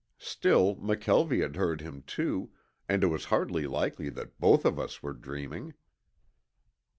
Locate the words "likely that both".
3.67-4.65